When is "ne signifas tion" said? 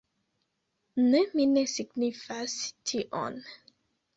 1.51-3.41